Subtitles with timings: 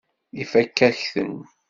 [0.41, 1.35] Ifakk-ak-ten.